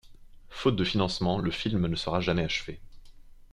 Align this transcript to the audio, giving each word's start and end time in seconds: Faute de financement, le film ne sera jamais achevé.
Faute 0.49 0.75
de 0.77 0.83
financement, 0.83 1.37
le 1.37 1.51
film 1.51 1.85
ne 1.85 1.95
sera 1.95 2.21
jamais 2.21 2.41
achevé. 2.43 2.81